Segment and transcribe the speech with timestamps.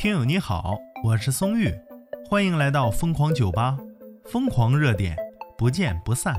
[0.00, 1.70] 听友你好，我是松玉，
[2.26, 3.76] 欢迎来到疯狂酒吧，
[4.24, 5.14] 疯狂热点，
[5.58, 6.34] 不见不散。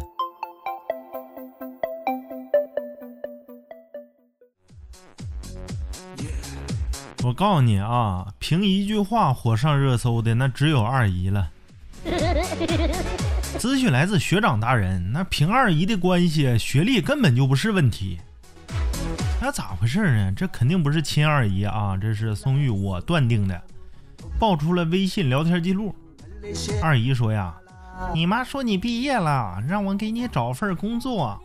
[7.23, 11.51] 我告诉你啊，凭一句话火上热搜的那只有二姨了。
[13.59, 18.19] 资讯来自学长大人，那凭二姨的关系，学历根本就不是问题。
[19.43, 20.31] 那咋回事呢？
[20.33, 23.59] 这肯定不是亲二姨啊，这是宋玉我断定的。
[24.37, 25.95] 爆出了微信聊天记录，
[26.79, 27.51] 二姨说呀
[28.13, 31.41] ：“你妈说你毕业了，让我给你找份工作。”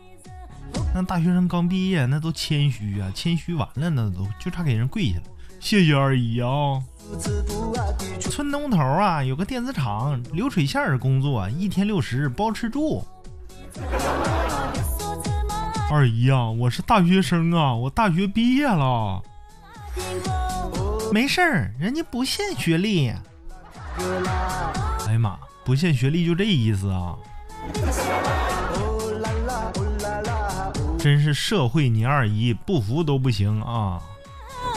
[0.93, 5.23] 那大学生刚毕业，那都谦虚啊，谦虚完了，那都就差给人跪下了。
[5.59, 6.79] 谢谢二姨啊！
[8.19, 13.03] 村东头啊，有个电子厂流水线工作，一天六十，包吃住。
[15.89, 19.23] 二姨啊，我是大学生啊，我大学毕业了。
[21.13, 23.07] 没事儿，人家不限学历。
[25.07, 27.15] 哎呀妈，不限学历就这意思啊！
[30.99, 34.01] 真是社会，你二姨不服都不行啊！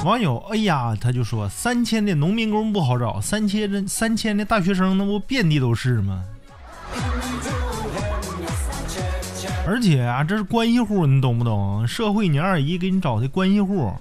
[0.04, 6.24] 网友，哎呀，他就说三千的农民工不好找，三千的三千的大学生那不遍地都是吗？
[9.66, 11.86] 而且啊，这是关系户，你懂不懂？
[11.86, 13.92] 社会，你二姨给你找的关系户，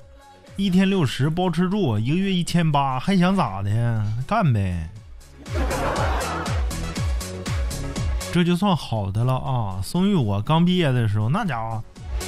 [0.56, 4.04] 一天六十包吃住，一个月一千八，还想咋的？
[4.26, 4.90] 干呗！
[8.32, 9.80] 这就算好的了啊！
[9.84, 11.84] 宋玉，我刚毕业的时候，那家伙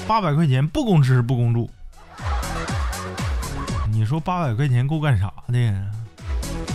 [0.08, 1.70] 八百块钱不供吃不供住。
[3.92, 5.92] 你说八百块钱够干啥的？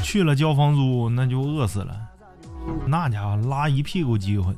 [0.03, 1.95] 去了交房租，那就饿死了。
[2.87, 4.55] 那家伙拉一屁股机会。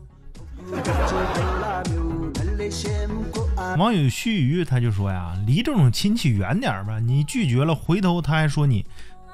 [3.78, 8.84] 网友须臾他就说呀：“离这种亲戚远点吧，你拒绝了，回头他还说你，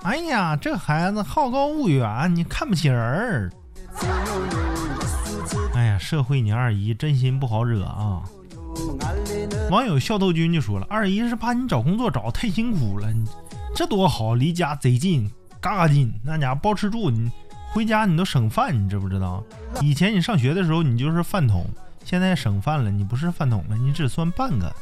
[0.02, 3.50] 哎呀，这孩子好高骛远，你看不起人儿。”
[5.72, 8.22] 哎呀，社会你二姨真心不好惹啊！
[9.70, 13.08] 网友笑豆君就说了：“二姨是怕你找工作找太辛苦了，
[13.74, 17.30] 这多好，离家贼近，嘎嘎近，那家伙包吃住，你
[17.72, 19.42] 回家你都省饭，你知不知道？
[19.80, 21.66] 以前你上学的时候你就是饭桶，
[22.04, 24.72] 现在省饭了，你不是饭桶了，你只算半个。”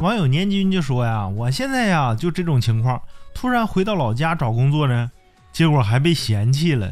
[0.00, 3.00] 网友年金就说呀：“我现在呀就这种情况，
[3.34, 5.10] 突然回到老家找工作呢，
[5.52, 6.90] 结果还被嫌弃了。”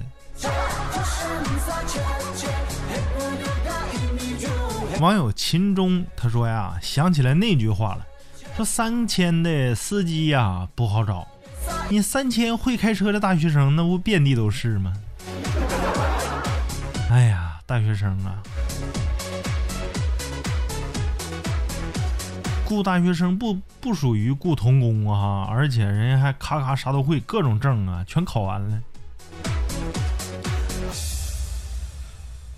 [5.01, 8.05] 网友秦中他说呀，想起来那句话了，
[8.57, 11.27] 说三千的司机呀不好找，
[11.89, 14.93] 你三千会开车的大学生那不遍地都是吗？
[17.11, 18.43] 哎呀，大学生啊，
[22.65, 28.81] 雇大学生不不属于雇童工啊，哈而且人家还咔咔啥都会，各种证啊全考完了。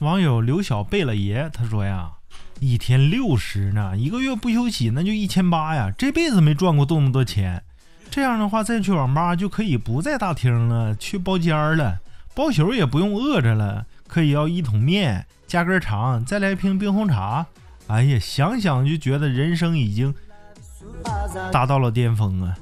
[0.00, 2.10] 网友刘小贝了爷他说呀。
[2.58, 5.90] 一天六十呢，一个月不休息那就一千八呀！
[5.96, 7.64] 这辈子没赚过这么多钱。
[8.10, 12.00] 这样的话，再去网吧就可以不在大厅了，去包间了，
[12.34, 17.46] 包宿也不用饿着了，可以要一桶面加根肠，再来一瓶冰红茶。
[17.86, 20.12] 哎呀，想想就觉得人生已经
[21.52, 22.56] 达到了巅峰啊！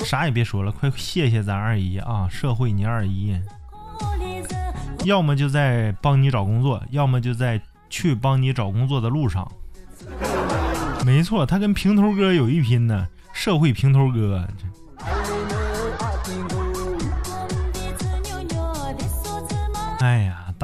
[0.00, 2.26] 啥也别说了，快谢谢咱二姨啊！
[2.30, 3.38] 社会你二姨。
[5.04, 7.60] 要么就在帮你找工作，要么就在
[7.90, 9.46] 去帮你找工作的路上。
[11.04, 14.38] 没错，他跟平头哥有一拼呢，社会平头哥。
[14.38, 14.48] 哎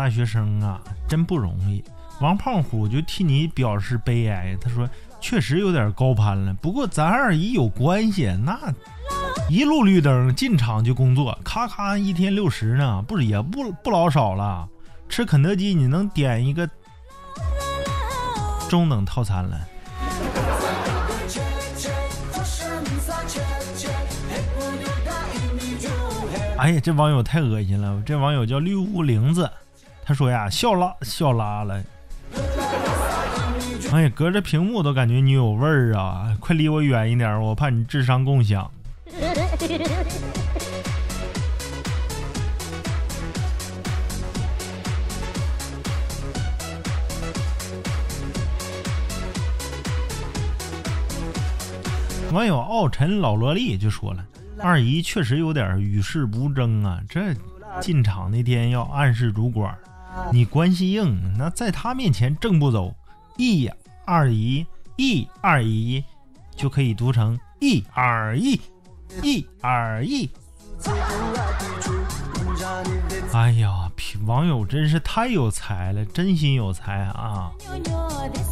[0.00, 1.84] 大学生啊，真不容易。
[2.22, 4.88] 王胖虎就替你表示悲哀，他说
[5.20, 8.58] 确实有点高攀了，不过咱二姨有关系，那。
[9.50, 14.66] 一路绿灯进厂就工作，咔咔一天六十呢，不是也不不老少了。
[15.06, 16.66] 吃肯德基你能点一个
[18.70, 19.60] 中等套餐了。
[26.56, 28.02] 哎呀，这网友太恶心了！
[28.06, 29.50] 这网友叫绿屋玲子，
[30.10, 31.80] 他说呀，笑拉笑拉了。
[33.92, 36.36] 哎呀，隔着屏幕都感觉你有味儿啊！
[36.40, 38.68] 快离我远一点，我怕你智商共享。
[52.32, 54.24] 网友奥晨老萝莉就说了
[54.58, 57.32] ：“二姨确实有点与世不争啊，这
[57.80, 59.72] 进场那天要暗示主管，
[60.32, 62.94] 你关系硬，那在他面前正不走。
[63.36, 63.70] 一
[64.04, 64.66] 二一。”
[65.02, 66.04] 一二一，
[66.54, 68.60] 就可以读成一二一，
[69.22, 70.28] 一二一。
[73.32, 73.90] 哎呀，
[74.26, 77.50] 网友真是太有才了，真心有才啊！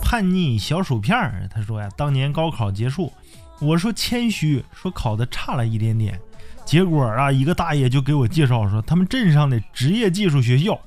[0.03, 3.13] 叛逆小薯片儿，他说呀，当年高考结束，
[3.61, 6.19] 我说谦虚，说考的差了一点点，
[6.65, 10.81] 结果啊，一个大爷就给我介绍说他们镇上的职业技术学校。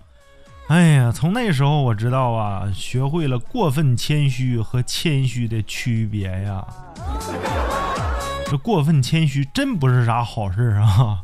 [0.71, 6.65] 哎呀，从那时候我知道啊，学会了过分谦虚和谦虚的区别呀。
[8.45, 11.21] 这过分谦虚真不是啥好事啊，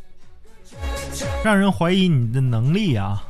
[1.46, 3.24] 让人怀疑你的能力啊。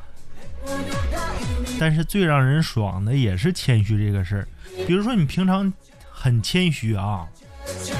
[1.79, 4.47] 但是最让人爽的也是谦虚这个事儿。
[4.87, 5.71] 比如说你平常
[6.09, 7.27] 很谦虚啊，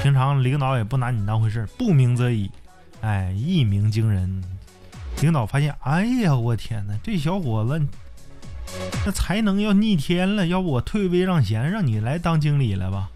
[0.02, 2.50] 平常领导也不拿你当回事，不鸣则已，
[3.00, 4.42] 哎，一鸣惊人。
[5.20, 7.80] 领导发现，哎呀，我天哪，这小伙子，
[9.04, 13.08] 这才能要逆天了，要不我退位让贤，让你来当经理了吧？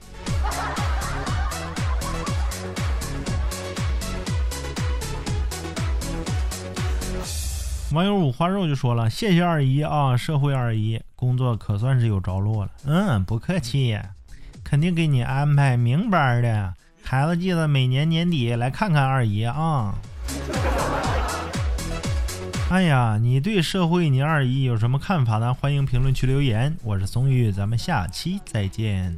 [7.93, 13.99] 网友五花肉就说了：“谢谢二姨啊，社会二姨，工作可算是有着落了。”嗯，不客气，
[14.65, 16.73] 肯定给你安排明白的。
[17.03, 19.95] 孩子，记得每年年底来看看二姨啊。
[22.73, 25.53] 哎呀，你对社会你二姨有什么看法呢？
[25.53, 26.75] 欢迎评论区留言。
[26.83, 29.15] 我是松玉，咱们下期再见。